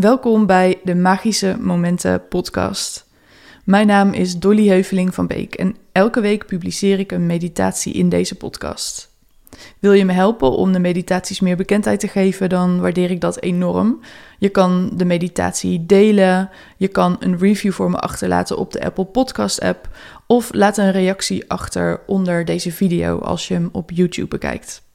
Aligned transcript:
Welkom 0.00 0.46
bij 0.46 0.80
de 0.84 0.94
Magische 0.94 1.56
Momenten 1.60 2.28
podcast. 2.28 3.06
Mijn 3.64 3.86
naam 3.86 4.12
is 4.12 4.38
Dolly 4.38 4.68
Heuveling 4.68 5.14
van 5.14 5.26
Beek 5.26 5.54
en 5.54 5.76
elke 5.92 6.20
week 6.20 6.46
publiceer 6.46 6.98
ik 6.98 7.12
een 7.12 7.26
meditatie 7.26 7.92
in 7.92 8.08
deze 8.08 8.34
podcast. 8.34 9.10
Wil 9.78 9.92
je 9.92 10.04
me 10.04 10.12
helpen 10.12 10.50
om 10.50 10.72
de 10.72 10.78
meditaties 10.78 11.40
meer 11.40 11.56
bekendheid 11.56 12.00
te 12.00 12.08
geven, 12.08 12.48
dan 12.48 12.80
waardeer 12.80 13.10
ik 13.10 13.20
dat 13.20 13.40
enorm. 13.40 14.00
Je 14.38 14.48
kan 14.48 14.90
de 14.94 15.04
meditatie 15.04 15.86
delen, 15.86 16.50
je 16.76 16.88
kan 16.88 17.16
een 17.20 17.38
review 17.38 17.72
voor 17.72 17.90
me 17.90 17.98
achterlaten 17.98 18.58
op 18.58 18.72
de 18.72 18.84
Apple 18.84 19.04
Podcast 19.04 19.60
app 19.60 19.88
of 20.26 20.52
laat 20.52 20.78
een 20.78 20.92
reactie 20.92 21.50
achter 21.50 22.00
onder 22.06 22.44
deze 22.44 22.72
video 22.72 23.18
als 23.18 23.48
je 23.48 23.54
hem 23.54 23.68
op 23.72 23.90
YouTube 23.90 24.28
bekijkt. 24.28 24.86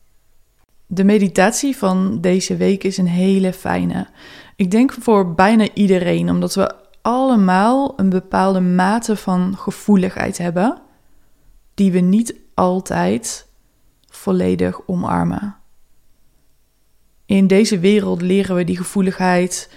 De 0.88 1.04
meditatie 1.04 1.78
van 1.78 2.22
deze 2.22 2.56
week 2.56 2.84
is 2.84 2.98
een 2.98 3.08
hele 3.08 3.54
fijne. 3.54 4.08
Ik 4.56 4.72
denk 4.72 4.94
voor 5.00 5.34
bijna 5.34 5.68
iedereen, 5.74 6.30
omdat 6.30 6.56
we 6.56 6.76
allemaal 7.02 7.94
een 7.96 8.10
bepaalde 8.10 8.60
mate 8.60 9.16
van 9.16 9.58
gevoeligheid 9.58 10.38
hebben, 10.38 10.82
die 11.74 11.92
we 11.92 12.00
niet 12.00 12.36
altijd 12.54 13.48
volledig 14.10 14.88
omarmen. 14.88 15.56
In 17.26 17.48
deze 17.48 17.80
wereld 17.80 18.22
leren 18.22 18.56
we 18.56 18.64
die 18.64 18.78
gevoeligheid 18.78 19.76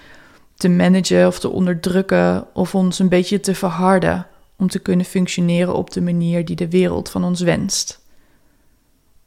te 0.54 0.68
managen 0.68 1.26
of 1.26 1.38
te 1.38 1.48
onderdrukken 1.48 2.46
of 2.54 2.74
ons 2.74 2.98
een 2.98 3.08
beetje 3.08 3.40
te 3.40 3.54
verharden 3.54 4.26
om 4.56 4.68
te 4.68 4.78
kunnen 4.78 5.06
functioneren 5.06 5.74
op 5.74 5.90
de 5.90 6.00
manier 6.00 6.44
die 6.44 6.56
de 6.56 6.70
wereld 6.70 7.10
van 7.10 7.24
ons 7.24 7.40
wenst. 7.40 8.05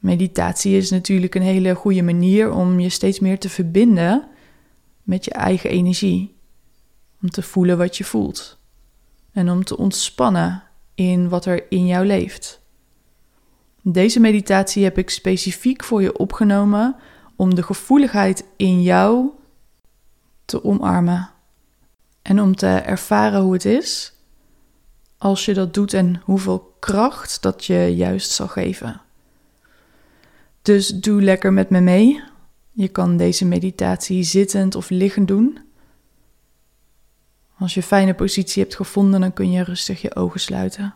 Meditatie 0.00 0.76
is 0.76 0.90
natuurlijk 0.90 1.34
een 1.34 1.42
hele 1.42 1.74
goede 1.74 2.02
manier 2.02 2.52
om 2.52 2.80
je 2.80 2.88
steeds 2.88 3.20
meer 3.20 3.38
te 3.38 3.48
verbinden 3.48 4.28
met 5.02 5.24
je 5.24 5.30
eigen 5.30 5.70
energie. 5.70 6.36
Om 7.22 7.30
te 7.30 7.42
voelen 7.42 7.78
wat 7.78 7.96
je 7.96 8.04
voelt. 8.04 8.58
En 9.32 9.50
om 9.50 9.64
te 9.64 9.76
ontspannen 9.76 10.62
in 10.94 11.28
wat 11.28 11.44
er 11.44 11.70
in 11.70 11.86
jou 11.86 12.06
leeft. 12.06 12.60
Deze 13.82 14.20
meditatie 14.20 14.84
heb 14.84 14.98
ik 14.98 15.10
specifiek 15.10 15.84
voor 15.84 16.02
je 16.02 16.18
opgenomen 16.18 16.96
om 17.36 17.54
de 17.54 17.62
gevoeligheid 17.62 18.44
in 18.56 18.82
jou 18.82 19.30
te 20.44 20.64
omarmen. 20.64 21.30
En 22.22 22.40
om 22.40 22.56
te 22.56 22.66
ervaren 22.66 23.40
hoe 23.40 23.52
het 23.52 23.64
is 23.64 24.12
als 25.18 25.44
je 25.44 25.54
dat 25.54 25.74
doet 25.74 25.92
en 25.94 26.20
hoeveel 26.24 26.76
kracht 26.78 27.42
dat 27.42 27.64
je 27.64 27.94
juist 27.96 28.30
zal 28.30 28.48
geven. 28.48 29.00
Dus 30.62 30.88
doe 30.88 31.22
lekker 31.22 31.52
met 31.52 31.70
me 31.70 31.80
mee. 31.80 32.22
Je 32.70 32.88
kan 32.88 33.16
deze 33.16 33.44
meditatie 33.44 34.22
zittend 34.22 34.74
of 34.74 34.90
liggend 34.90 35.28
doen. 35.28 35.58
Als 37.58 37.74
je 37.74 37.80
een 37.80 37.86
fijne 37.86 38.14
positie 38.14 38.62
hebt 38.62 38.76
gevonden, 38.76 39.20
dan 39.20 39.32
kun 39.32 39.50
je 39.50 39.64
rustig 39.64 40.00
je 40.00 40.14
ogen 40.14 40.40
sluiten. 40.40 40.94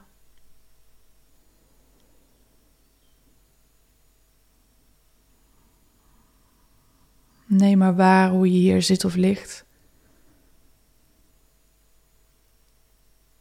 Neem 7.46 7.78
maar 7.78 7.96
waar 7.96 8.30
hoe 8.30 8.52
je 8.52 8.58
hier 8.58 8.82
zit 8.82 9.04
of 9.04 9.14
ligt. 9.14 9.64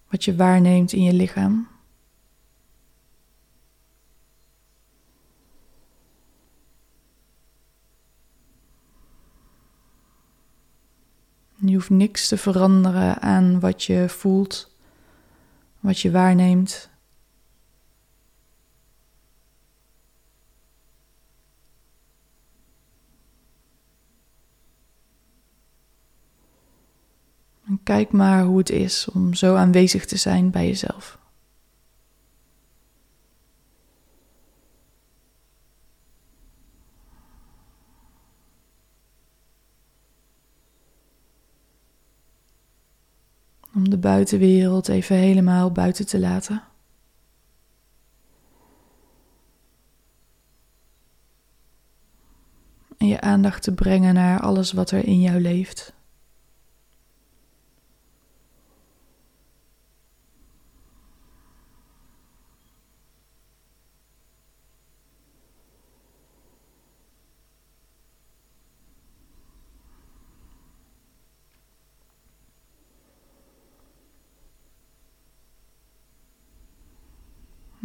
Wat 0.09 0.23
je 0.23 0.35
waarneemt 0.35 0.91
in 0.91 1.03
je 1.03 1.13
lichaam. 1.13 1.72
Je 11.65 11.73
hoeft 11.73 11.89
niks 11.89 12.27
te 12.27 12.37
veranderen 12.37 13.21
aan 13.21 13.59
wat 13.59 13.83
je 13.83 14.09
voelt, 14.09 14.75
wat 15.79 15.99
je 15.99 16.11
waarneemt. 16.11 16.89
Kijk 27.83 28.11
maar 28.11 28.43
hoe 28.43 28.57
het 28.57 28.69
is 28.69 29.09
om 29.09 29.33
zo 29.33 29.55
aanwezig 29.55 30.05
te 30.05 30.17
zijn 30.17 30.49
bij 30.51 30.67
jezelf. 30.67 31.21
Om 43.75 43.89
de 43.89 43.92
buitenwereld 44.03 44.87
even 44.87 45.15
helemaal 45.15 45.71
buiten 45.71 46.07
te 46.07 46.19
laten. 46.19 46.63
En 52.97 53.07
je 53.07 53.21
aandacht 53.21 53.63
te 53.63 53.73
brengen 53.73 54.13
naar 54.13 54.39
alles 54.39 54.71
wat 54.71 54.91
er 54.91 55.05
in 55.05 55.21
jou 55.21 55.41
leeft. 55.41 55.93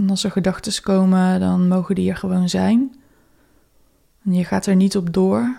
En 0.08 0.14
als 0.14 0.24
er 0.24 0.30
gedachten 0.30 0.82
komen, 0.82 1.40
dan 1.40 1.68
mogen 1.68 1.94
die 1.94 2.10
er 2.10 2.16
gewoon 2.16 2.48
zijn. 2.48 2.94
En 4.24 4.34
je 4.34 4.44
gaat 4.44 4.66
er 4.66 4.76
niet 4.76 4.96
op 4.96 5.12
door. 5.12 5.56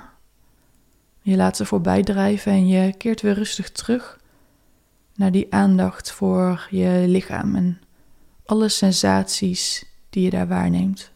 Je 1.22 1.36
laat 1.36 1.58
ze 1.58 1.66
voorbij 1.66 2.04
drijven 2.04 2.52
en 2.52 2.68
je 2.68 2.94
keert 2.98 3.22
weer 3.22 3.34
rustig 3.34 3.72
terug 3.72 4.20
naar 5.16 5.32
die 5.32 5.54
aandacht 5.54 6.12
voor 6.12 6.68
je 6.70 7.04
lichaam 7.08 7.56
en 7.56 7.82
alle 8.46 8.70
sensaties 8.70 9.86
die 10.10 10.24
je 10.24 10.30
daar 10.30 10.48
waarneemt. 10.48 11.12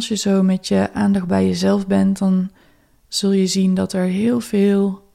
Als 0.00 0.08
je 0.08 0.16
zo 0.16 0.42
met 0.42 0.68
je 0.68 0.92
aandacht 0.92 1.26
bij 1.26 1.46
jezelf 1.46 1.86
bent, 1.86 2.18
dan 2.18 2.50
zul 3.08 3.32
je 3.32 3.46
zien 3.46 3.74
dat 3.74 3.92
er 3.92 4.04
heel 4.04 4.40
veel 4.40 5.12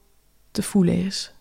te 0.50 0.62
voelen 0.62 1.04
is. 1.04 1.34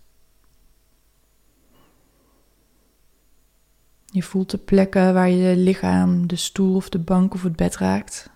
Je 4.06 4.24
voelt 4.24 4.52
de 4.52 4.58
plekken 4.58 5.14
waar 5.14 5.30
je 5.30 5.58
lichaam 5.58 6.28
de 6.28 6.36
stoel 6.36 6.76
of 6.76 6.90
de 6.90 7.00
bank 7.00 7.34
of 7.34 7.44
het 7.44 7.56
bed 7.56 7.78
raakt. 7.78 8.30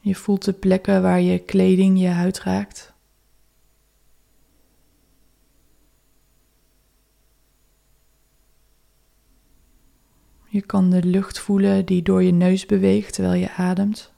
Je 0.00 0.14
voelt 0.14 0.44
de 0.44 0.52
plekken 0.52 1.02
waar 1.02 1.20
je 1.20 1.38
kleding 1.38 2.00
je 2.00 2.08
huid 2.08 2.40
raakt. 2.40 2.89
Je 10.60 10.66
kan 10.66 10.90
de 10.90 11.02
lucht 11.02 11.38
voelen 11.38 11.86
die 11.86 12.02
door 12.02 12.22
je 12.22 12.32
neus 12.32 12.66
beweegt 12.66 13.14
terwijl 13.14 13.40
je 13.40 13.52
ademt. 13.52 14.12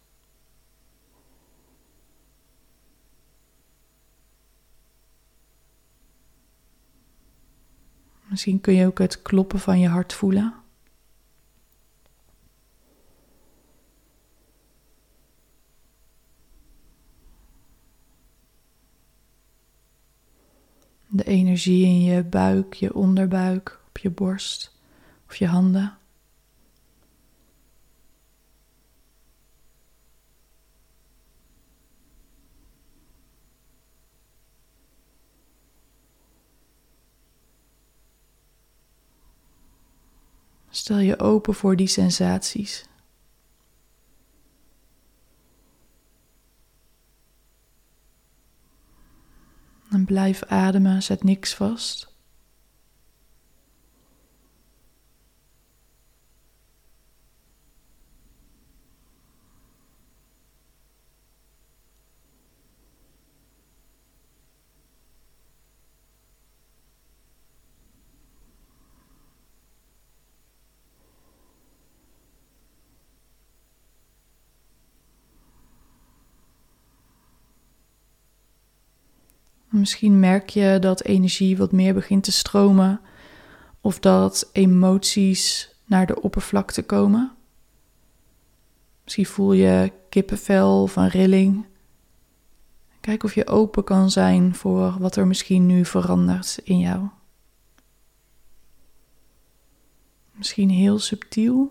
Misschien 8.25 8.61
kun 8.61 8.75
je 8.75 8.87
ook 8.87 8.99
het 8.99 9.23
kloppen 9.23 9.59
van 9.59 9.81
je 9.81 9.89
hart 9.89 10.13
voelen. 10.13 10.55
De 21.09 21.25
energie 21.25 21.85
in 21.85 22.03
je 22.03 22.25
buik, 22.25 22.75
je 22.75 22.95
onderbuik, 22.95 23.81
op 23.89 23.99
je 23.99 24.11
borst 24.11 24.79
of 25.27 25.37
je 25.37 25.47
handen. 25.47 26.01
Stel 40.75 40.99
je 40.99 41.19
open 41.19 41.55
voor 41.55 41.77
die 41.77 41.87
sensaties. 41.87 42.85
En 49.91 50.05
blijf 50.05 50.43
ademen, 50.43 51.03
zet 51.03 51.23
niks 51.25 51.55
vast. 51.55 52.12
Misschien 79.73 80.21
merk 80.21 80.49
je 80.49 80.79
dat 80.81 81.03
energie 81.03 81.57
wat 81.57 81.73
meer 81.73 81.95
begint 81.95 82.25
te 82.25 82.33
stromen 82.33 83.01
of 83.81 83.99
dat 83.99 84.51
emoties 84.53 85.75
naar 85.85 86.07
de 86.07 86.23
oppervlakte 86.23 86.83
komen. 86.83 87.33
Misschien 89.05 89.27
voel 89.27 89.53
je 89.53 89.93
kippenvel 90.09 90.83
of 90.83 90.97
een 90.97 91.09
rilling. 91.09 91.67
Kijk 93.01 93.25
of 93.25 93.35
je 93.35 93.47
open 93.47 93.85
kan 93.85 94.11
zijn 94.11 94.55
voor 94.55 94.97
wat 94.99 95.17
er 95.17 95.27
misschien 95.27 95.67
nu 95.67 95.85
verandert 95.85 96.61
in 96.65 96.79
jou. 96.79 97.09
Misschien 100.33 100.71
heel 100.71 100.99
subtiel, 100.99 101.71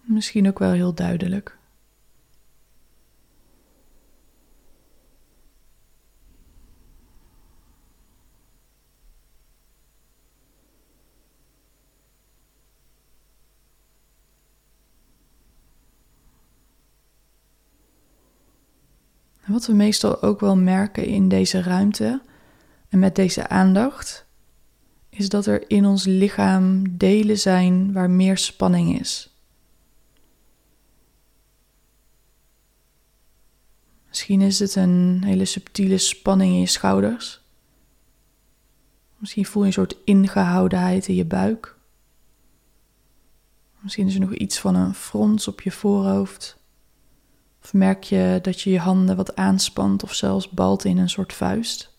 misschien 0.00 0.48
ook 0.48 0.58
wel 0.58 0.72
heel 0.72 0.94
duidelijk. 0.94 1.58
Wat 19.54 19.66
we 19.66 19.72
meestal 19.72 20.22
ook 20.22 20.40
wel 20.40 20.56
merken 20.56 21.06
in 21.06 21.28
deze 21.28 21.62
ruimte 21.62 22.22
en 22.88 22.98
met 22.98 23.14
deze 23.14 23.48
aandacht, 23.48 24.26
is 25.08 25.28
dat 25.28 25.46
er 25.46 25.70
in 25.70 25.86
ons 25.86 26.04
lichaam 26.04 26.96
delen 26.96 27.38
zijn 27.38 27.92
waar 27.92 28.10
meer 28.10 28.38
spanning 28.38 29.00
is. 29.00 29.36
Misschien 34.08 34.40
is 34.40 34.58
het 34.58 34.74
een 34.74 35.22
hele 35.24 35.44
subtiele 35.44 35.98
spanning 35.98 36.52
in 36.52 36.60
je 36.60 36.66
schouders. 36.66 37.40
Misschien 39.18 39.46
voel 39.46 39.62
je 39.62 39.68
een 39.68 39.74
soort 39.74 39.96
ingehoudenheid 40.04 41.08
in 41.08 41.14
je 41.14 41.26
buik. 41.26 41.76
Misschien 43.80 44.06
is 44.06 44.14
er 44.14 44.20
nog 44.20 44.34
iets 44.34 44.60
van 44.60 44.74
een 44.74 44.94
frons 44.94 45.48
op 45.48 45.60
je 45.60 45.70
voorhoofd. 45.70 46.62
Of 47.64 47.72
merk 47.72 48.04
je 48.04 48.38
dat 48.42 48.60
je 48.60 48.70
je 48.70 48.78
handen 48.78 49.16
wat 49.16 49.36
aanspant 49.36 50.02
of 50.02 50.14
zelfs 50.14 50.50
balt 50.50 50.84
in 50.84 50.98
een 50.98 51.10
soort 51.10 51.32
vuist? 51.32 51.92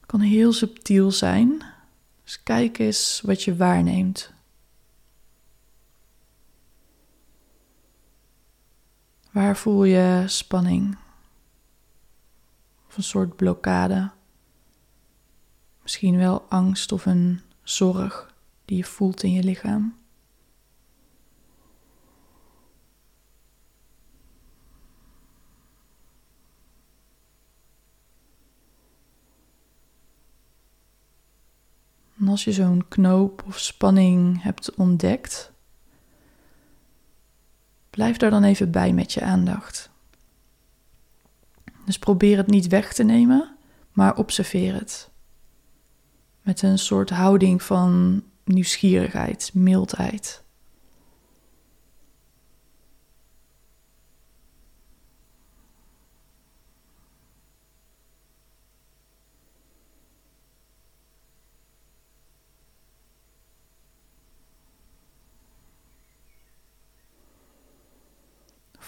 Het 0.00 0.06
kan 0.06 0.20
heel 0.20 0.52
subtiel 0.52 1.10
zijn. 1.10 1.62
Dus 2.24 2.42
kijk 2.42 2.78
eens 2.78 3.20
wat 3.24 3.42
je 3.42 3.56
waarneemt. 3.56 4.32
Waar 9.30 9.56
voel 9.56 9.84
je 9.84 10.24
spanning? 10.26 10.96
Of 12.88 12.96
een 12.96 13.02
soort 13.02 13.36
blokkade? 13.36 14.10
Misschien 15.82 16.16
wel 16.16 16.42
angst 16.42 16.92
of 16.92 17.06
een 17.06 17.40
zorg 17.62 18.34
die 18.64 18.76
je 18.76 18.84
voelt 18.84 19.22
in 19.22 19.32
je 19.32 19.42
lichaam. 19.42 19.97
En 32.28 32.34
als 32.34 32.44
je 32.44 32.52
zo'n 32.52 32.88
knoop 32.88 33.42
of 33.46 33.58
spanning 33.58 34.42
hebt 34.42 34.74
ontdekt, 34.74 35.52
blijf 37.90 38.16
daar 38.16 38.30
dan 38.30 38.44
even 38.44 38.70
bij 38.70 38.92
met 38.92 39.12
je 39.12 39.22
aandacht. 39.22 39.90
Dus 41.84 41.98
probeer 41.98 42.36
het 42.36 42.46
niet 42.46 42.66
weg 42.66 42.92
te 42.92 43.02
nemen, 43.02 43.56
maar 43.92 44.16
observeer 44.16 44.74
het. 44.74 45.10
Met 46.42 46.62
een 46.62 46.78
soort 46.78 47.10
houding 47.10 47.62
van 47.62 48.22
nieuwsgierigheid, 48.44 49.50
mildheid. 49.54 50.44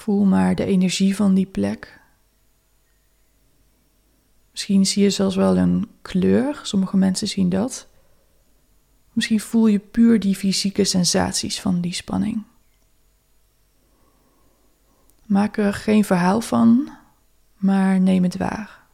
Voel 0.01 0.25
maar 0.25 0.55
de 0.55 0.65
energie 0.65 1.17
van 1.17 1.35
die 1.35 1.47
plek. 1.47 2.01
Misschien 4.51 4.87
zie 4.87 5.03
je 5.03 5.11
zelfs 5.11 5.37
wel 5.37 5.57
een 5.57 5.91
kleur. 6.03 6.61
Sommige 6.63 6.97
mensen 6.97 7.29
zien 7.29 7.49
dat. 7.49 7.89
Misschien 9.13 9.41
voel 9.41 9.67
je 9.67 9.79
puur 9.79 10.21
die 10.21 10.35
fysieke 10.35 10.85
sensaties 10.85 11.61
van 11.61 11.81
die 11.81 11.93
spanning. 11.93 12.43
Maak 15.27 15.57
er 15.57 15.75
geen 15.75 16.05
verhaal 16.05 16.41
van, 16.41 16.91
maar 17.57 18.01
neem 18.01 18.23
het 18.23 18.37
waar. 18.37 18.87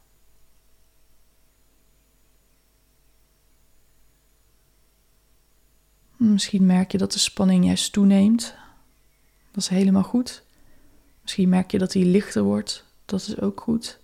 Misschien 6.15 6.65
merk 6.65 6.91
je 6.91 6.97
dat 6.97 7.11
de 7.11 7.19
spanning 7.19 7.65
juist 7.65 7.93
toeneemt. 7.93 8.55
Dat 9.51 9.63
is 9.63 9.67
helemaal 9.67 10.03
goed. 10.03 10.45
Misschien 11.27 11.49
merk 11.49 11.71
je 11.71 11.77
dat 11.77 11.93
hij 11.93 12.03
lichter 12.03 12.43
wordt. 12.43 12.83
Dat 13.05 13.21
is 13.21 13.39
ook 13.39 13.61
goed. 13.61 13.99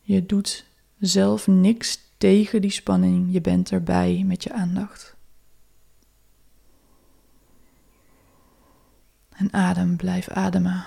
Je 0.00 0.26
doet 0.26 0.64
zelf 0.98 1.46
niks 1.46 1.98
tegen 2.18 2.60
die 2.60 2.70
spanning. 2.70 3.32
Je 3.32 3.40
bent 3.40 3.70
erbij 3.70 4.22
met 4.26 4.42
je 4.42 4.52
aandacht. 4.52 5.16
En 9.28 9.52
adem, 9.52 9.96
blijf 9.96 10.28
ademen. 10.28 10.84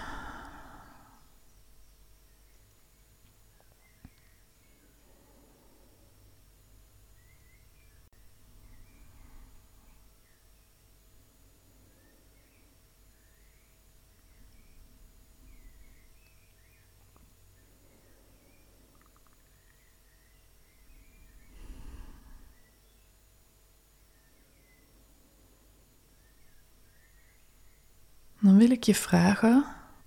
Dan 28.45 28.57
wil 28.57 28.69
ik 28.69 28.83
je 28.83 28.95
vragen 28.95 29.65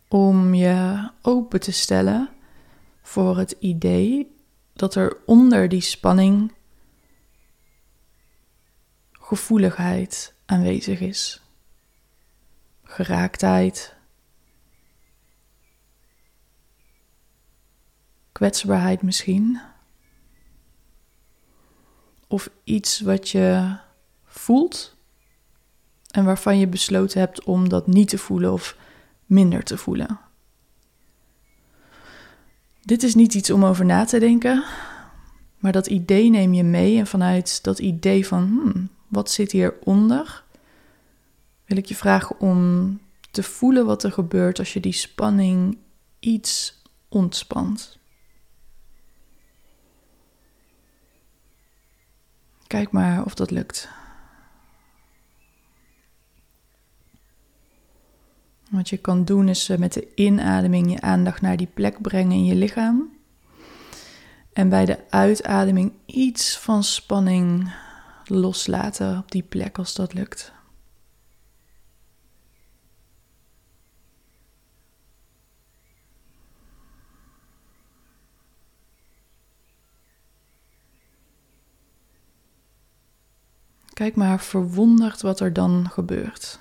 om 0.09 0.55
je 0.55 1.11
open 1.23 1.61
te 1.61 1.73
stellen 1.73 2.31
voor 3.03 3.39
het 3.39 3.57
idee 3.59 4.37
dat 4.73 4.95
er 4.95 5.17
onder 5.27 5.69
die 5.69 5.81
spanning 5.81 6.55
gevoeligheid 9.13 10.35
aanwezig 10.47 11.01
is. 11.01 11.43
Geraaktheid. 12.83 13.95
Kwetsbaarheid 18.33 19.03
misschien. 19.03 19.61
Of 22.27 22.51
iets 22.65 23.01
wat 23.01 23.29
je 23.29 23.77
voelt 24.25 24.98
en 26.19 26.25
waarvan 26.25 26.59
je 26.59 26.67
besloten 26.67 27.21
hebt 27.21 27.45
om 27.45 27.69
dat 27.69 27.87
niet 27.87 28.09
te 28.09 28.19
voelen 28.19 28.53
of 28.53 28.77
minder 29.27 29.63
te 29.63 29.77
voelen. 29.77 30.19
Dit 32.83 33.03
is 33.03 33.15
niet 33.15 33.35
iets 33.35 33.51
om 33.51 33.65
over 33.65 33.85
na 33.85 34.05
te 34.05 34.19
denken, 34.19 34.65
maar 35.59 35.73
dat 35.73 35.87
idee 35.87 36.31
neem 36.31 36.55
je 36.55 36.63
mee 36.63 36.99
en 36.99 37.07
vanuit 37.07 37.65
dat 37.65 37.79
idee 37.79 38.27
van 38.27 38.45
hmm, 38.45 38.89
wat 39.09 39.31
zit 39.31 39.53
hieronder, 39.53 40.45
wil 41.65 41.77
ik 41.77 41.87
je 41.87 41.95
vragen 41.95 42.41
om 42.41 43.01
te 43.31 43.43
voelen 43.43 43.87
wat 43.87 44.03
er 44.03 44.13
gebeurt 44.13 44.59
als 44.59 44.73
je 44.73 44.81
die 44.81 44.93
spanning 44.93 45.79
iets 46.19 46.83
ontspant. 47.09 47.99
Kijk 52.67 52.91
maar 52.91 53.25
of 53.25 53.35
dat 53.35 53.51
lukt. 53.51 53.89
Wat 58.69 58.89
je 58.89 58.97
kan 58.97 59.25
doen 59.25 59.49
is 59.49 59.69
eh, 59.69 59.79
met 59.79 59.93
de 59.93 60.15
inademing 60.15 60.91
je 60.91 61.01
aandacht 61.01 61.41
naar 61.41 61.57
die 61.57 61.69
plek 61.75 62.03
brengen 62.03 62.33
in 62.33 62.45
je 62.45 62.55
lichaam. 62.55 63.17
En 64.53 64.69
bij 64.69 64.85
de 64.85 65.11
uitademing 65.11 65.93
iets 66.07 66.59
van 66.59 66.85
spanning 66.85 67.73
loslaten 68.25 69.19
op 69.19 69.31
die 69.31 69.43
plek 69.43 69.79
als 69.79 69.95
dat 69.95 70.15
lukt. 70.15 70.53
Kijk 83.93 84.17
maar 84.17 84.41
verwonderd 84.41 85.23
wat 85.23 85.41
er 85.41 85.53
dan 85.53 85.91
gebeurt. 85.91 86.59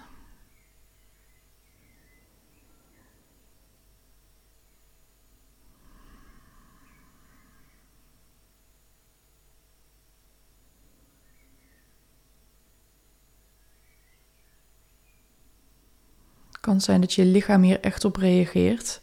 Kan 16.67 16.81
zijn 16.81 17.01
dat 17.01 17.13
je 17.13 17.25
lichaam 17.25 17.61
hier 17.61 17.79
echt 17.79 18.05
op 18.05 18.15
reageert. 18.15 19.01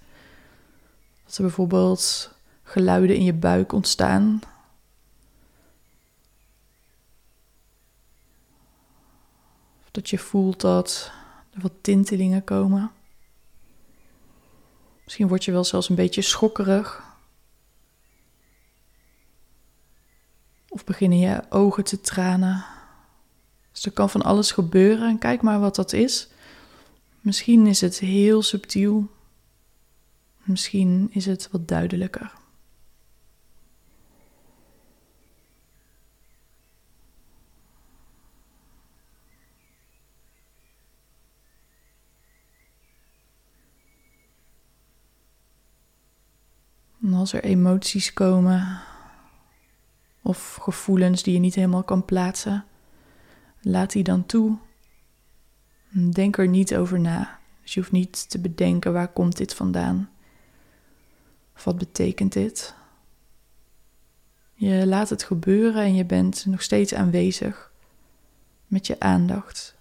Dat 1.24 1.36
er 1.36 1.42
bijvoorbeeld 1.42 2.34
geluiden 2.62 3.16
in 3.16 3.24
je 3.24 3.32
buik 3.32 3.72
ontstaan. 3.72 4.40
Of 9.82 9.90
dat 9.90 10.10
je 10.10 10.18
voelt 10.18 10.60
dat 10.60 11.12
er 11.50 11.60
wat 11.60 11.72
tintelingen 11.80 12.44
komen. 12.44 12.90
Misschien 15.04 15.28
word 15.28 15.44
je 15.44 15.52
wel 15.52 15.64
zelfs 15.64 15.88
een 15.88 15.94
beetje 15.94 16.22
schokkerig. 16.22 17.02
Of 20.68 20.84
beginnen 20.84 21.18
je 21.18 21.42
ogen 21.48 21.84
te 21.84 22.00
tranen. 22.00 22.64
Dus 23.72 23.84
er 23.84 23.92
kan 23.92 24.10
van 24.10 24.22
alles 24.22 24.52
gebeuren 24.52 25.08
en 25.08 25.18
kijk 25.18 25.42
maar 25.42 25.60
wat 25.60 25.74
dat 25.74 25.92
is. 25.92 26.32
Misschien 27.24 27.66
is 27.66 27.80
het 27.80 27.98
heel 27.98 28.42
subtiel. 28.42 29.10
Misschien 30.42 31.08
is 31.10 31.26
het 31.26 31.48
wat 31.50 31.68
duidelijker. 31.68 32.32
En 47.02 47.14
als 47.14 47.32
er 47.32 47.44
emoties 47.44 48.12
komen 48.12 48.82
of 50.22 50.54
gevoelens 50.54 51.22
die 51.22 51.34
je 51.34 51.40
niet 51.40 51.54
helemaal 51.54 51.84
kan 51.84 52.04
plaatsen, 52.04 52.64
laat 53.60 53.92
die 53.92 54.02
dan 54.02 54.26
toe 54.26 54.58
Denk 55.96 56.36
er 56.36 56.48
niet 56.48 56.76
over 56.76 57.00
na. 57.00 57.38
Dus 57.62 57.74
je 57.74 57.80
hoeft 57.80 57.92
niet 57.92 58.30
te 58.30 58.38
bedenken 58.38 58.92
waar 58.92 59.12
komt 59.12 59.36
dit 59.36 59.54
vandaan. 59.54 60.10
Of 61.56 61.64
wat 61.64 61.78
betekent 61.78 62.32
dit? 62.32 62.74
Je 64.54 64.86
laat 64.86 65.10
het 65.10 65.22
gebeuren 65.22 65.82
en 65.82 65.94
je 65.94 66.04
bent 66.04 66.46
nog 66.46 66.62
steeds 66.62 66.94
aanwezig 66.94 67.72
met 68.66 68.86
je 68.86 69.00
aandacht, 69.00 69.76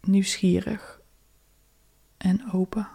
nieuwsgierig 0.00 1.00
en 2.16 2.52
open. 2.52 2.88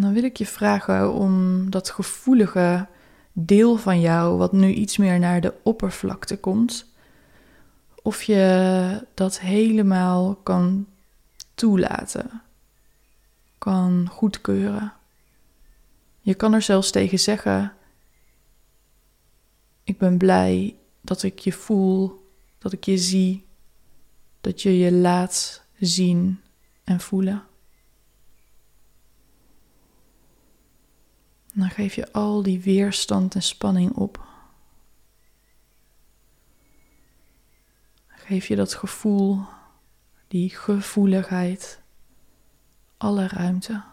Dan 0.00 0.05
wil 0.16 0.24
ik 0.24 0.36
je 0.36 0.46
vragen 0.46 1.12
om 1.12 1.70
dat 1.70 1.90
gevoelige 1.90 2.86
deel 3.32 3.76
van 3.76 4.00
jou, 4.00 4.36
wat 4.36 4.52
nu 4.52 4.72
iets 4.72 4.96
meer 4.96 5.18
naar 5.18 5.40
de 5.40 5.54
oppervlakte 5.62 6.38
komt, 6.38 6.86
of 8.02 8.22
je 8.22 9.06
dat 9.14 9.40
helemaal 9.40 10.34
kan 10.34 10.86
toelaten, 11.54 12.42
kan 13.58 14.08
goedkeuren. 14.10 14.92
Je 16.20 16.34
kan 16.34 16.52
er 16.52 16.62
zelfs 16.62 16.90
tegen 16.90 17.18
zeggen: 17.18 17.72
Ik 19.84 19.98
ben 19.98 20.18
blij 20.18 20.76
dat 21.00 21.22
ik 21.22 21.38
je 21.38 21.52
voel, 21.52 22.26
dat 22.58 22.72
ik 22.72 22.84
je 22.84 22.98
zie, 22.98 23.46
dat 24.40 24.62
je 24.62 24.78
je 24.78 24.92
laat 24.92 25.62
zien 25.78 26.40
en 26.84 27.00
voelen. 27.00 27.45
Dan 31.56 31.70
geef 31.70 31.94
je 31.94 32.12
al 32.12 32.42
die 32.42 32.60
weerstand 32.60 33.34
en 33.34 33.42
spanning 33.42 33.92
op. 33.92 34.24
Geef 38.06 38.46
je 38.46 38.56
dat 38.56 38.74
gevoel, 38.74 39.40
die 40.28 40.50
gevoeligheid, 40.50 41.80
alle 42.96 43.26
ruimte. 43.26 43.84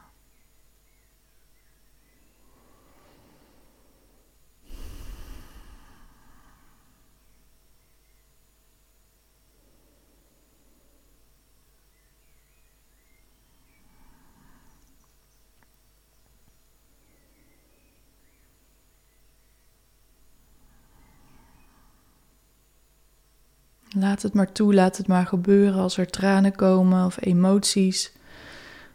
Laat 24.03 24.21
het 24.21 24.33
maar 24.33 24.51
toe, 24.51 24.73
laat 24.73 24.97
het 24.97 25.07
maar 25.07 25.25
gebeuren 25.25 25.81
als 25.81 25.97
er 25.97 26.07
tranen 26.07 26.55
komen 26.55 27.05
of 27.05 27.17
emoties. 27.19 28.11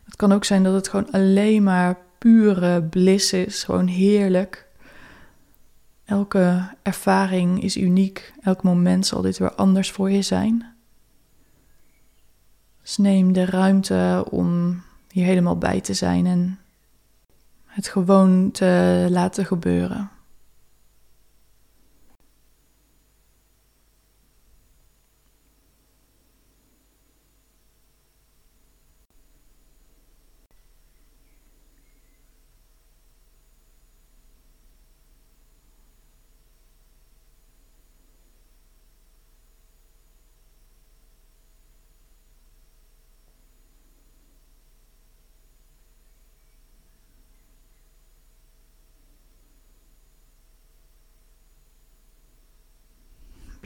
Het 0.04 0.16
kan 0.16 0.32
ook 0.32 0.44
zijn 0.44 0.62
dat 0.62 0.74
het 0.74 0.88
gewoon 0.88 1.10
alleen 1.10 1.62
maar 1.62 1.98
pure 2.18 2.82
bliss 2.82 3.32
is, 3.32 3.64
gewoon 3.64 3.86
heerlijk. 3.86 4.66
Elke 6.04 6.74
ervaring 6.82 7.62
is 7.62 7.76
uniek, 7.76 8.32
elk 8.40 8.62
moment 8.62 9.06
zal 9.06 9.22
dit 9.22 9.38
weer 9.38 9.54
anders 9.54 9.90
voor 9.90 10.10
je 10.10 10.22
zijn. 10.22 10.74
Dus 12.82 12.96
neem 12.96 13.32
de 13.32 13.44
ruimte 13.44 14.24
om 14.30 14.82
hier 15.10 15.24
helemaal 15.24 15.58
bij 15.58 15.80
te 15.80 15.94
zijn 15.94 16.26
en 16.26 16.58
het 17.64 17.88
gewoon 17.88 18.50
te 18.50 19.06
laten 19.10 19.46
gebeuren. 19.46 20.10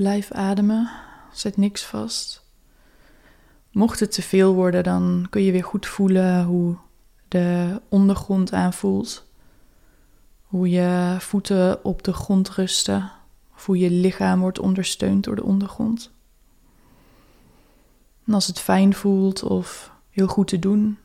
Blijf 0.03 0.33
ademen. 0.33 0.91
Zet 1.33 1.57
niks 1.57 1.85
vast. 1.85 2.45
Mocht 3.71 4.01
het 4.01 4.13
te 4.13 4.23
veel 4.23 4.55
worden, 4.55 4.85
dan 4.85 5.27
kun 5.31 5.43
je 5.43 5.53
weer 5.53 5.65
goed 5.65 5.87
voelen 5.87 6.45
hoe 6.45 6.77
de 7.29 7.81
ondergrond 7.89 8.53
aanvoelt. 8.53 9.27
Hoe 10.43 10.71
je 10.71 11.17
voeten 11.19 11.85
op 11.85 12.03
de 12.03 12.13
grond 12.13 12.51
rusten. 12.51 13.11
Of 13.55 13.67
hoe 13.67 13.79
je 13.79 13.91
lichaam 13.91 14.41
wordt 14.41 14.59
ondersteund 14.59 15.25
door 15.25 15.37
de 15.37 15.45
ondergrond. 15.45 16.11
En 18.27 18.35
als 18.35 18.47
het 18.47 18.59
fijn 18.59 18.95
voelt 18.95 19.43
of 19.43 19.93
heel 20.11 20.27
goed 20.27 20.49
te 20.49 20.59
doen, 20.59 20.99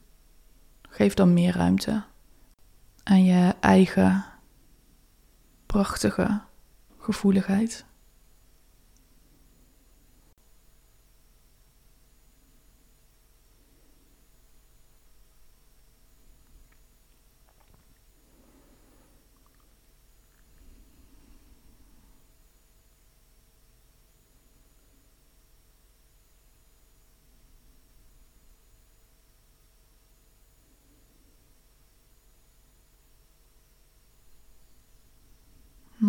geef 0.90 1.14
dan 1.14 1.34
meer 1.34 1.56
ruimte 1.56 2.04
aan 3.04 3.24
je 3.24 3.56
eigen 3.60 4.26
prachtige 5.66 6.42
gevoeligheid. 6.98 7.87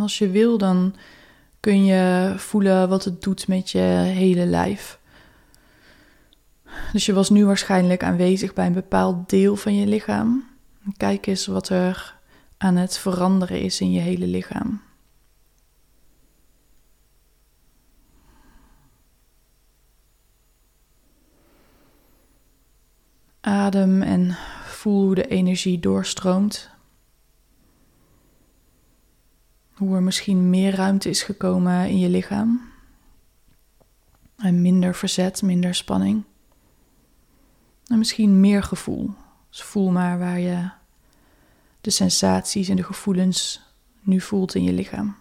Als 0.00 0.18
je 0.18 0.30
wil, 0.30 0.58
dan 0.58 0.94
kun 1.60 1.84
je 1.84 2.34
voelen 2.36 2.88
wat 2.88 3.04
het 3.04 3.22
doet 3.22 3.48
met 3.48 3.70
je 3.70 3.78
hele 3.78 4.46
lijf. 4.46 4.98
Dus 6.92 7.06
je 7.06 7.12
was 7.12 7.30
nu 7.30 7.46
waarschijnlijk 7.46 8.02
aanwezig 8.02 8.52
bij 8.52 8.66
een 8.66 8.72
bepaald 8.72 9.30
deel 9.30 9.56
van 9.56 9.74
je 9.74 9.86
lichaam. 9.86 10.46
Kijk 10.96 11.26
eens 11.26 11.46
wat 11.46 11.68
er 11.68 12.16
aan 12.56 12.76
het 12.76 12.98
veranderen 12.98 13.60
is 13.60 13.80
in 13.80 13.90
je 13.90 14.00
hele 14.00 14.26
lichaam. 14.26 14.82
Adem 23.40 24.02
en 24.02 24.36
voel 24.64 25.04
hoe 25.04 25.14
de 25.14 25.26
energie 25.26 25.78
doorstroomt 25.80 26.70
Hoe 29.78 29.96
er 29.96 30.02
misschien 30.02 30.50
meer 30.50 30.74
ruimte 30.74 31.08
is 31.08 31.22
gekomen 31.22 31.88
in 31.88 31.98
je 31.98 32.08
lichaam. 32.08 32.70
En 34.36 34.62
minder 34.62 34.94
verzet, 34.94 35.42
minder 35.42 35.74
spanning. 35.74 36.22
En 37.86 37.98
misschien 37.98 38.40
meer 38.40 38.62
gevoel. 38.62 39.10
Dus 39.50 39.62
voel 39.62 39.90
maar 39.90 40.18
waar 40.18 40.38
je 40.38 40.70
de 41.80 41.90
sensaties 41.90 42.68
en 42.68 42.76
de 42.76 42.82
gevoelens 42.82 43.60
nu 44.00 44.20
voelt 44.20 44.54
in 44.54 44.62
je 44.62 44.72
lichaam. 44.72 45.16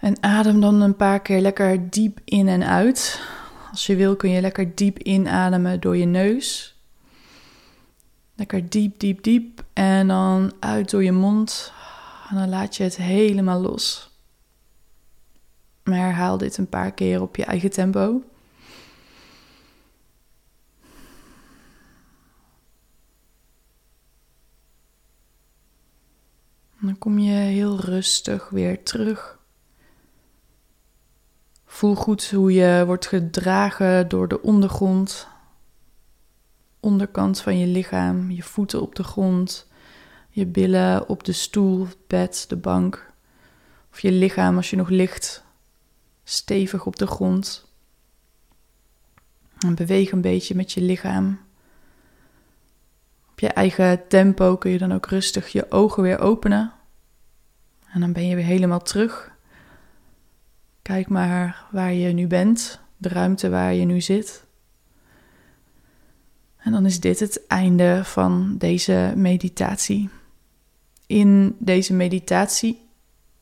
En 0.00 0.22
adem 0.22 0.60
dan 0.60 0.80
een 0.80 0.96
paar 0.96 1.20
keer 1.20 1.40
lekker 1.40 1.90
diep 1.90 2.20
in 2.24 2.48
en 2.48 2.64
uit. 2.64 3.20
Als 3.70 3.86
je 3.86 3.96
wil 3.96 4.16
kun 4.16 4.30
je 4.30 4.40
lekker 4.40 4.74
diep 4.74 4.98
inademen 4.98 5.80
door 5.80 5.96
je 5.96 6.04
neus. 6.04 6.78
Lekker 8.34 8.68
diep, 8.68 9.00
diep, 9.00 9.22
diep. 9.22 9.64
En 9.72 10.08
dan 10.08 10.52
uit 10.60 10.90
door 10.90 11.04
je 11.04 11.12
mond. 11.12 11.72
En 12.30 12.36
dan 12.36 12.48
laat 12.48 12.76
je 12.76 12.82
het 12.82 12.96
helemaal 12.96 13.60
los. 13.60 14.10
Maar 15.82 15.98
herhaal 15.98 16.38
dit 16.38 16.56
een 16.56 16.68
paar 16.68 16.92
keer 16.92 17.22
op 17.22 17.36
je 17.36 17.44
eigen 17.44 17.70
tempo. 17.70 18.22
dan 26.82 26.98
kom 26.98 27.18
je 27.18 27.32
heel 27.32 27.80
rustig 27.80 28.48
weer 28.48 28.82
terug 28.82 29.39
Voel 31.80 31.94
goed 31.94 32.30
hoe 32.30 32.52
je 32.52 32.82
wordt 32.86 33.06
gedragen 33.06 34.08
door 34.08 34.28
de 34.28 34.42
ondergrond, 34.42 35.28
onderkant 36.80 37.40
van 37.40 37.58
je 37.58 37.66
lichaam, 37.66 38.30
je 38.30 38.42
voeten 38.42 38.82
op 38.82 38.94
de 38.94 39.02
grond, 39.02 39.68
je 40.30 40.46
billen 40.46 41.08
op 41.08 41.24
de 41.24 41.32
stoel, 41.32 41.86
bed, 42.06 42.44
de 42.48 42.56
bank, 42.56 43.12
of 43.90 44.00
je 44.00 44.12
lichaam 44.12 44.56
als 44.56 44.70
je 44.70 44.76
nog 44.76 44.88
ligt 44.88 45.44
stevig 46.24 46.86
op 46.86 46.96
de 46.96 47.06
grond. 47.06 47.66
En 49.58 49.74
beweeg 49.74 50.12
een 50.12 50.20
beetje 50.20 50.54
met 50.54 50.72
je 50.72 50.82
lichaam. 50.82 51.40
Op 53.30 53.38
je 53.38 53.48
eigen 53.48 54.08
tempo 54.08 54.56
kun 54.56 54.70
je 54.70 54.78
dan 54.78 54.92
ook 54.92 55.06
rustig 55.06 55.48
je 55.48 55.70
ogen 55.70 56.02
weer 56.02 56.18
openen. 56.18 56.72
En 57.92 58.00
dan 58.00 58.12
ben 58.12 58.26
je 58.26 58.34
weer 58.34 58.44
helemaal 58.44 58.82
terug 58.82 59.29
Kijk 60.82 61.08
maar 61.08 61.64
waar 61.70 61.92
je 61.92 62.12
nu 62.12 62.26
bent, 62.26 62.80
de 62.96 63.08
ruimte 63.08 63.48
waar 63.48 63.74
je 63.74 63.84
nu 63.84 64.00
zit. 64.00 64.44
En 66.56 66.72
dan 66.72 66.86
is 66.86 67.00
dit 67.00 67.20
het 67.20 67.46
einde 67.46 68.00
van 68.04 68.54
deze 68.58 69.12
meditatie. 69.16 70.08
In 71.06 71.56
deze 71.58 71.94
meditatie 71.94 72.88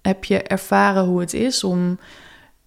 heb 0.03 0.25
je 0.25 0.43
ervaren 0.43 1.05
hoe 1.05 1.21
het 1.21 1.35
is 1.35 1.65
om 1.65 1.99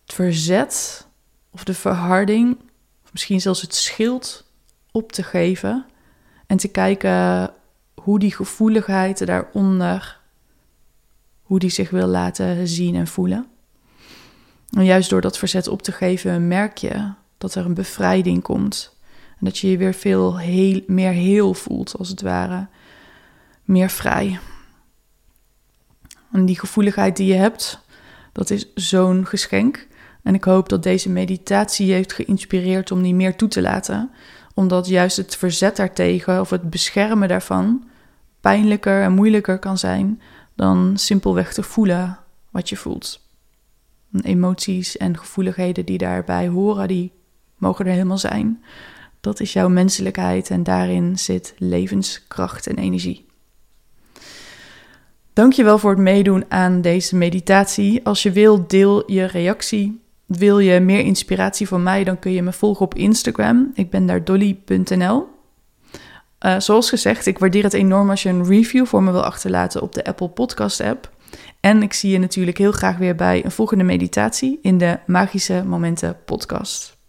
het 0.03 0.13
verzet 0.13 1.07
of 1.51 1.63
de 1.63 1.73
verharding, 1.73 2.57
of 3.03 3.11
misschien 3.11 3.41
zelfs 3.41 3.61
het 3.61 3.75
schild 3.75 4.51
op 4.91 5.11
te 5.11 5.23
geven 5.23 5.85
en 6.47 6.57
te 6.57 6.67
kijken 6.67 7.53
hoe 7.93 8.19
die 8.19 8.35
gevoeligheid 8.35 9.25
daaronder, 9.25 10.19
hoe 11.41 11.59
die 11.59 11.69
zich 11.69 11.89
wil 11.89 12.07
laten 12.07 12.67
zien 12.67 12.95
en 12.95 13.07
voelen. 13.07 13.50
En 14.71 14.85
juist 14.85 15.09
door 15.09 15.21
dat 15.21 15.37
verzet 15.37 15.67
op 15.67 15.81
te 15.81 15.91
geven, 15.91 16.47
merk 16.47 16.77
je 16.77 17.11
dat 17.37 17.55
er 17.55 17.65
een 17.65 17.73
bevrijding 17.73 18.43
komt. 18.43 18.97
En 19.29 19.45
dat 19.45 19.57
je 19.57 19.71
je 19.71 19.77
weer 19.77 19.93
veel 19.93 20.37
heel, 20.39 20.81
meer 20.87 21.11
heel 21.11 21.53
voelt, 21.53 21.97
als 21.97 22.09
het 22.09 22.21
ware. 22.21 22.67
Meer 23.63 23.89
vrij. 23.89 24.39
En 26.31 26.45
die 26.45 26.59
gevoeligheid 26.59 27.17
die 27.17 27.27
je 27.27 27.39
hebt, 27.39 27.79
dat 28.31 28.49
is 28.49 28.73
zo'n 28.73 29.25
geschenk. 29.25 29.87
En 30.23 30.33
ik 30.33 30.43
hoop 30.43 30.69
dat 30.69 30.83
deze 30.83 31.09
meditatie 31.09 31.85
je 31.85 31.93
heeft 31.93 32.13
geïnspireerd 32.13 32.91
om 32.91 33.01
die 33.01 33.15
meer 33.15 33.35
toe 33.35 33.49
te 33.49 33.61
laten. 33.61 34.11
Omdat 34.53 34.87
juist 34.87 35.17
het 35.17 35.35
verzet 35.35 35.75
daartegen 35.75 36.39
of 36.39 36.49
het 36.49 36.69
beschermen 36.69 37.27
daarvan 37.27 37.89
pijnlijker 38.41 39.01
en 39.01 39.11
moeilijker 39.11 39.59
kan 39.59 39.77
zijn 39.77 40.21
dan 40.55 40.97
simpelweg 40.97 41.53
te 41.53 41.63
voelen 41.63 42.19
wat 42.49 42.69
je 42.69 42.77
voelt 42.77 43.29
emoties 44.21 44.97
en 44.97 45.17
gevoeligheden 45.17 45.85
die 45.85 45.97
daarbij 45.97 46.47
horen, 46.47 46.87
die 46.87 47.11
mogen 47.57 47.85
er 47.85 47.91
helemaal 47.91 48.17
zijn. 48.17 48.63
Dat 49.19 49.39
is 49.39 49.53
jouw 49.53 49.69
menselijkheid 49.69 50.49
en 50.49 50.63
daarin 50.63 51.19
zit 51.19 51.53
levenskracht 51.57 52.67
en 52.67 52.77
energie. 52.77 53.25
Dankjewel 55.33 55.77
voor 55.77 55.89
het 55.89 55.99
meedoen 55.99 56.45
aan 56.47 56.81
deze 56.81 57.15
meditatie. 57.15 58.05
Als 58.05 58.23
je 58.23 58.31
wil, 58.31 58.67
deel 58.67 59.11
je 59.11 59.25
reactie. 59.25 60.01
Wil 60.25 60.59
je 60.59 60.79
meer 60.79 60.99
inspiratie 60.99 61.67
van 61.67 61.83
mij, 61.83 62.03
dan 62.03 62.19
kun 62.19 62.31
je 62.31 62.41
me 62.41 62.53
volgen 62.53 62.85
op 62.85 62.95
Instagram. 62.95 63.71
Ik 63.73 63.89
ben 63.89 64.05
daar 64.05 64.23
dolly.nl. 64.23 65.27
Uh, 66.45 66.59
zoals 66.59 66.89
gezegd, 66.89 67.25
ik 67.25 67.39
waardeer 67.39 67.63
het 67.63 67.73
enorm 67.73 68.09
als 68.09 68.23
je 68.23 68.29
een 68.29 68.45
review 68.45 68.85
voor 68.85 69.03
me 69.03 69.11
wil 69.11 69.23
achterlaten 69.23 69.81
op 69.81 69.93
de 69.93 70.03
Apple 70.03 70.29
Podcast 70.29 70.81
app. 70.81 71.11
En 71.61 71.81
ik 71.81 71.93
zie 71.93 72.11
je 72.11 72.19
natuurlijk 72.19 72.57
heel 72.57 72.71
graag 72.71 72.97
weer 72.97 73.15
bij 73.15 73.45
een 73.45 73.51
volgende 73.51 73.83
meditatie 73.83 74.59
in 74.61 74.77
de 74.77 74.99
Magische 75.05 75.63
Momenten 75.65 76.17
podcast. 76.25 77.00